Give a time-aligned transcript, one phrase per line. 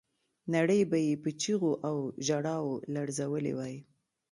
[0.55, 1.95] نړۍ به یې په چیغو او
[2.27, 3.75] ژړاو لړزولې وای.